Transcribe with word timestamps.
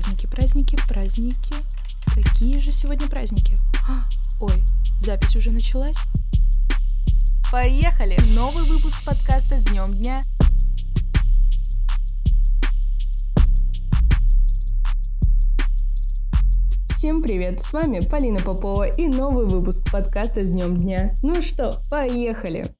Праздники, 0.00 0.26
праздники, 0.26 0.78
праздники. 0.88 1.54
Какие 2.14 2.58
же 2.58 2.72
сегодня 2.72 3.06
праздники? 3.06 3.54
А, 3.86 4.08
ой, 4.40 4.64
запись 4.98 5.36
уже 5.36 5.50
началась? 5.50 5.96
Поехали! 7.52 8.16
Новый 8.34 8.64
выпуск 8.64 8.96
подкаста 9.04 9.58
с 9.58 9.64
днем 9.64 9.92
дня. 9.92 10.22
Всем 16.88 17.22
привет! 17.22 17.60
С 17.60 17.70
вами 17.74 18.00
Полина 18.00 18.40
Попова 18.40 18.84
и 18.84 19.06
новый 19.06 19.44
выпуск 19.44 19.82
подкаста 19.92 20.42
с 20.42 20.48
днем 20.48 20.78
дня. 20.78 21.14
Ну 21.22 21.42
что, 21.42 21.78
поехали! 21.90 22.74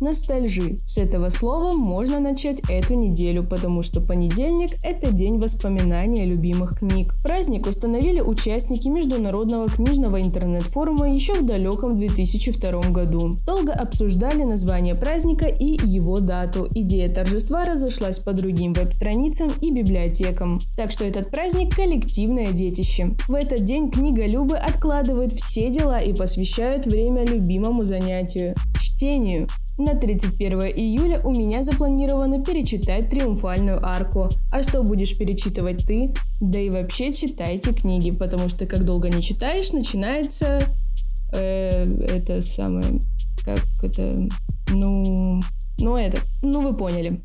Ностальжи. 0.00 0.78
С 0.86 0.96
этого 0.96 1.28
слова 1.28 1.76
можно 1.76 2.20
начать 2.20 2.62
эту 2.70 2.94
неделю, 2.94 3.44
потому 3.44 3.82
что 3.82 4.00
понедельник– 4.00 4.70
это 4.82 5.12
день 5.12 5.38
воспоминания 5.38 6.24
любимых 6.24 6.78
книг. 6.78 7.16
Праздник 7.22 7.66
установили 7.66 8.22
участники 8.22 8.88
Международного 8.88 9.68
книжного 9.68 10.22
интернет-форума 10.22 11.12
еще 11.12 11.34
в 11.34 11.44
далеком 11.44 11.96
2002 11.96 12.80
году. 12.90 13.36
Долго 13.46 13.74
обсуждали 13.74 14.42
название 14.44 14.94
праздника 14.94 15.44
и 15.44 15.78
его 15.86 16.20
дату. 16.20 16.66
Идея 16.74 17.10
торжества 17.10 17.66
разошлась 17.66 18.18
по 18.20 18.32
другим 18.32 18.72
веб-страницам 18.72 19.52
и 19.60 19.70
библиотекам. 19.70 20.60
Так 20.78 20.92
что 20.92 21.04
этот 21.04 21.30
праздник– 21.30 21.74
коллективное 21.76 22.52
детище. 22.52 23.16
В 23.28 23.34
этот 23.34 23.64
день 23.64 23.90
книголюбы 23.90 24.56
откладывают 24.56 25.32
все 25.32 25.68
дела 25.68 26.00
и 26.00 26.14
посвящают 26.14 26.86
время 26.86 27.26
любимому 27.26 27.84
занятию– 27.84 28.54
чтению. 29.00 29.48
На 29.78 29.94
31 29.94 30.60
июля 30.76 31.22
у 31.24 31.30
меня 31.30 31.62
запланировано 31.62 32.44
перечитать 32.44 33.08
«Триумфальную 33.08 33.82
арку». 33.82 34.28
А 34.52 34.62
что 34.62 34.82
будешь 34.82 35.16
перечитывать 35.16 35.86
ты? 35.86 36.12
Да 36.40 36.58
и 36.58 36.68
вообще 36.68 37.10
читайте 37.10 37.72
книги, 37.72 38.10
потому 38.10 38.48
что 38.50 38.66
как 38.66 38.84
долго 38.84 39.08
не 39.08 39.22
читаешь, 39.22 39.72
начинается... 39.72 40.60
Э, 41.32 41.84
это 41.84 42.42
самое... 42.42 43.00
Как 43.42 43.64
это... 43.82 44.28
Ну... 44.68 45.40
Ну 45.78 45.96
это... 45.96 46.18
Ну 46.42 46.60
вы 46.60 46.76
поняли. 46.76 47.22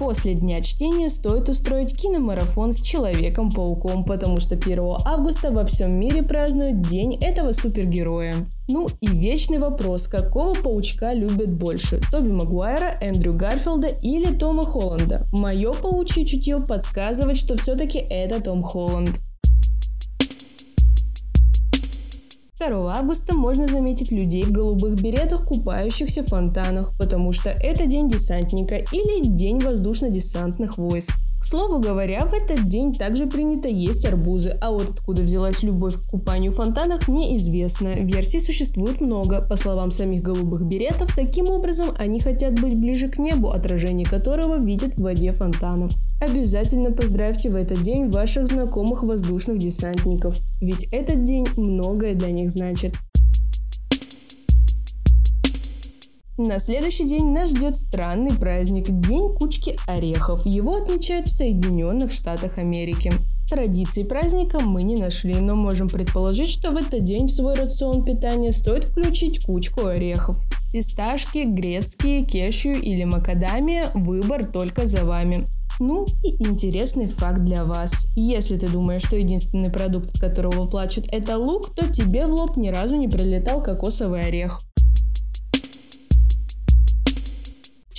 После 0.00 0.32
дня 0.32 0.62
чтения 0.62 1.10
стоит 1.10 1.50
устроить 1.50 1.94
киномарафон 1.94 2.72
с 2.72 2.80
Человеком-пауком, 2.80 4.06
потому 4.06 4.40
что 4.40 4.54
1 4.54 4.80
августа 5.04 5.50
во 5.50 5.66
всем 5.66 6.00
мире 6.00 6.22
празднуют 6.22 6.80
День 6.80 7.16
этого 7.16 7.52
супергероя. 7.52 8.48
Ну 8.66 8.88
и 9.02 9.08
вечный 9.08 9.58
вопрос, 9.58 10.08
какого 10.08 10.54
паучка 10.54 11.12
любят 11.12 11.52
больше? 11.52 12.00
Тоби 12.10 12.32
Магуайра, 12.32 12.96
Эндрю 13.02 13.34
Гарфилда 13.34 13.88
или 13.88 14.34
Тома 14.34 14.64
Холланда? 14.64 15.28
Мое 15.32 15.74
паучье 15.74 16.24
чутье 16.24 16.60
подсказывает, 16.60 17.36
что 17.36 17.58
все-таки 17.58 17.98
это 17.98 18.40
Том 18.40 18.62
Холланд. 18.62 19.20
2 22.68 22.94
августа 22.94 23.34
можно 23.34 23.66
заметить 23.66 24.12
людей 24.12 24.44
в 24.44 24.52
голубых 24.52 25.00
беретах, 25.00 25.46
купающихся 25.46 26.22
в 26.22 26.26
фонтанах, 26.26 26.92
потому 26.98 27.32
что 27.32 27.48
это 27.48 27.86
день 27.86 28.08
десантника 28.08 28.76
или 28.76 29.26
день 29.26 29.60
воздушно-десантных 29.60 30.76
войск. 30.76 31.12
К 31.40 31.44
слову 31.44 31.80
говоря, 31.80 32.26
в 32.26 32.34
этот 32.34 32.68
день 32.68 32.92
также 32.92 33.26
принято 33.26 33.66
есть 33.66 34.04
арбузы, 34.04 34.50
а 34.60 34.70
вот 34.70 34.90
откуда 34.90 35.22
взялась 35.22 35.62
любовь 35.62 35.94
к 35.96 36.10
купанию 36.10 36.52
в 36.52 36.56
фонтанах 36.56 37.08
неизвестно. 37.08 37.94
Версий 37.94 38.40
существует 38.40 39.00
много. 39.00 39.42
По 39.48 39.56
словам 39.56 39.90
самих 39.90 40.22
голубых 40.22 40.66
беретов, 40.66 41.16
таким 41.16 41.48
образом 41.48 41.94
они 41.98 42.20
хотят 42.20 42.60
быть 42.60 42.78
ближе 42.78 43.08
к 43.08 43.18
небу, 43.18 43.48
отражение 43.48 44.06
которого 44.06 44.60
видят 44.62 44.96
в 44.96 45.02
воде 45.02 45.32
фонтанов. 45.32 45.92
Обязательно 46.20 46.92
поздравьте 46.92 47.48
в 47.48 47.54
этот 47.54 47.82
день 47.82 48.10
ваших 48.10 48.46
знакомых 48.46 49.02
воздушных 49.02 49.58
десантников, 49.58 50.36
ведь 50.60 50.88
этот 50.92 51.24
день 51.24 51.48
многое 51.56 52.14
для 52.14 52.30
них 52.30 52.50
значит. 52.50 52.94
На 56.42 56.58
следующий 56.58 57.04
день 57.04 57.32
нас 57.34 57.50
ждет 57.50 57.76
странный 57.76 58.32
праздник– 58.32 58.86
День 58.88 59.34
кучки 59.34 59.76
орехов. 59.86 60.46
Его 60.46 60.76
отмечают 60.76 61.26
в 61.26 61.32
Соединенных 61.32 62.10
Штатах 62.10 62.56
Америки. 62.56 63.12
Традиций 63.50 64.06
праздника 64.06 64.58
мы 64.58 64.82
не 64.82 64.96
нашли, 64.96 65.34
но 65.34 65.54
можем 65.54 65.90
предположить, 65.90 66.48
что 66.48 66.70
в 66.70 66.76
этот 66.76 67.04
день 67.04 67.26
в 67.26 67.30
свой 67.30 67.56
рацион 67.56 68.06
питания 68.06 68.52
стоит 68.52 68.84
включить 68.84 69.44
кучку 69.44 69.84
орехов. 69.84 70.38
Фисташки, 70.72 71.44
грецкие, 71.44 72.24
кешью 72.24 72.80
или 72.80 73.04
макадамия– 73.04 73.90
выбор 73.94 74.46
только 74.46 74.86
за 74.86 75.04
вами. 75.04 75.44
Ну 75.78 76.06
и 76.22 76.42
интересный 76.42 77.06
факт 77.06 77.44
для 77.44 77.66
вас. 77.66 78.06
Если 78.16 78.56
ты 78.56 78.70
думаешь, 78.70 79.02
что 79.02 79.16
единственный 79.16 79.70
продукт, 79.70 80.14
от 80.14 80.20
которого 80.20 80.66
плачут, 80.66 81.04
это 81.12 81.36
лук, 81.36 81.74
то 81.74 81.92
тебе 81.92 82.24
в 82.24 82.30
лоб 82.30 82.56
ни 82.56 82.68
разу 82.70 82.96
не 82.96 83.08
прилетал 83.08 83.62
кокосовый 83.62 84.24
орех. 84.24 84.62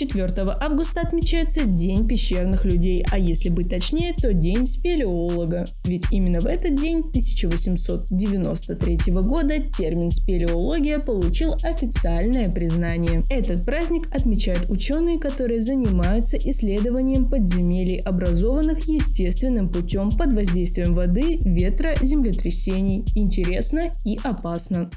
4 0.08 0.56
августа 0.60 1.02
отмечается 1.02 1.66
День 1.66 2.08
пещерных 2.08 2.66
людей, 2.66 3.06
а 3.12 3.20
если 3.20 3.50
быть 3.50 3.70
точнее, 3.70 4.16
то 4.20 4.34
День 4.34 4.66
спелеолога. 4.66 5.68
Ведь 5.86 6.06
именно 6.10 6.42
в 6.42 6.48
этот 6.48 6.76
день 6.76 7.02
1893 7.02 9.14
года 9.14 9.60
термин 9.60 10.10
спелеология 10.10 10.98
получил 10.98 11.54
официальное 11.62 12.52
признание. 12.52 13.24
Этот 13.30 13.64
праздник 13.64 14.08
отмечают 14.16 14.72
ученые, 14.72 15.20
которые 15.20 15.62
занимаются 15.62 16.38
исследованием 16.38 17.30
подземелий, 17.30 18.00
образованных 18.00 18.86
естественным 18.86 19.70
путем 19.70 20.10
под 20.10 20.34
воздействием 20.34 20.94
воды, 20.94 21.38
ветра, 21.44 21.94
землетрясений. 22.02 23.06
Интересно 23.14 23.92
и 24.04 24.18
опасно. 24.24 24.90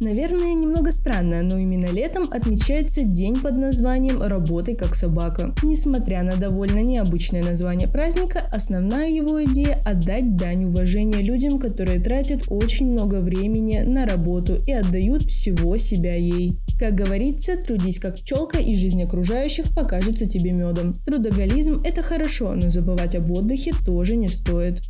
Наверное, 0.00 0.54
немного 0.54 0.92
странно, 0.92 1.42
но 1.42 1.58
именно 1.58 1.92
летом 1.92 2.26
отмечается 2.30 3.02
день 3.02 3.38
под 3.38 3.56
названием 3.56 4.22
«Работай 4.22 4.74
как 4.74 4.94
собака». 4.94 5.54
Несмотря 5.62 6.22
на 6.22 6.36
довольно 6.36 6.80
необычное 6.80 7.44
название 7.44 7.86
праздника, 7.86 8.48
основная 8.50 9.10
его 9.10 9.44
идея– 9.44 9.82
отдать 9.84 10.36
дань 10.36 10.64
уважения 10.64 11.20
людям, 11.20 11.58
которые 11.58 12.00
тратят 12.00 12.44
очень 12.48 12.90
много 12.90 13.16
времени 13.16 13.80
на 13.80 14.06
работу 14.06 14.54
и 14.66 14.72
отдают 14.72 15.24
всего 15.24 15.76
себя 15.76 16.14
ей. 16.14 16.56
Как 16.78 16.94
говорится, 16.94 17.58
трудись 17.58 17.98
как 17.98 18.16
пчелка, 18.16 18.56
и 18.56 18.74
жизнь 18.74 19.02
окружающих 19.02 19.66
покажется 19.74 20.24
тебе 20.24 20.52
медом. 20.52 20.94
Трудоголизм– 21.04 21.82
это 21.84 22.00
хорошо, 22.00 22.54
но 22.54 22.70
забывать 22.70 23.16
об 23.16 23.30
отдыхе 23.30 23.74
тоже 23.84 24.16
не 24.16 24.28
стоит. 24.28 24.80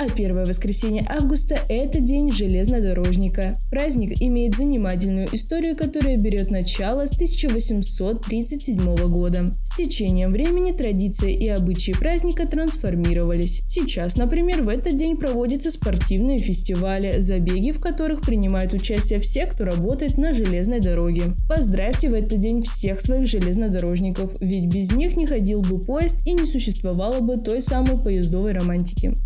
А 0.00 0.08
первое 0.08 0.46
воскресенье 0.46 1.04
августа– 1.08 1.58
это 1.68 2.00
День 2.00 2.30
железнодорожника. 2.30 3.58
Праздник 3.68 4.22
имеет 4.22 4.56
занимательную 4.56 5.28
историю, 5.34 5.76
которая 5.76 6.16
берет 6.16 6.52
начало 6.52 7.06
с 7.06 7.10
1837 7.10 8.96
года. 9.08 9.52
С 9.64 9.76
течением 9.76 10.30
времени 10.30 10.70
традиции 10.70 11.34
и 11.34 11.48
обычаи 11.48 11.96
праздника 11.98 12.46
трансформировались. 12.46 13.62
Сейчас, 13.68 14.16
например, 14.16 14.62
в 14.62 14.68
этот 14.68 14.96
день 14.96 15.16
проводятся 15.16 15.72
спортивные 15.72 16.38
фестивали, 16.38 17.18
забеги 17.18 17.72
в 17.72 17.80
которых 17.80 18.20
принимают 18.20 18.74
участие 18.74 19.18
все, 19.18 19.46
кто 19.46 19.64
работает 19.64 20.16
на 20.16 20.32
железной 20.32 20.78
дороге. 20.78 21.34
Поздравьте 21.48 22.08
в 22.08 22.14
этот 22.14 22.38
день 22.38 22.62
всех 22.62 23.00
своих 23.00 23.26
железнодорожников, 23.26 24.36
ведь 24.40 24.72
без 24.72 24.92
них 24.92 25.16
не 25.16 25.26
ходил 25.26 25.60
бы 25.60 25.80
поезд 25.80 26.24
и 26.24 26.34
не 26.34 26.46
существовало 26.46 27.18
бы 27.18 27.36
той 27.36 27.60
самой 27.60 27.98
поездовой 27.98 28.52
романтики. 28.52 29.16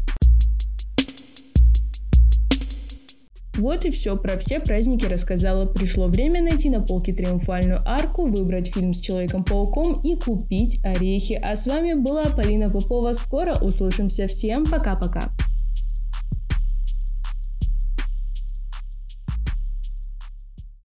Вот 3.56 3.84
и 3.84 3.90
все, 3.90 4.16
про 4.16 4.38
все 4.38 4.60
праздники 4.60 5.04
рассказала. 5.04 5.66
Пришло 5.66 6.06
время 6.06 6.42
найти 6.42 6.70
на 6.70 6.80
полке 6.80 7.12
триумфальную 7.12 7.80
арку, 7.84 8.26
выбрать 8.26 8.72
фильм 8.72 8.92
с 8.94 9.00
Человеком-пауком 9.00 10.00
и 10.02 10.16
купить 10.16 10.82
орехи. 10.84 11.38
А 11.42 11.54
с 11.54 11.66
вами 11.66 11.92
была 11.92 12.26
Полина 12.26 12.70
Попова. 12.70 13.12
Скоро 13.12 13.56
услышимся. 13.56 14.26
Всем 14.26 14.64
пока-пока. 14.64 15.32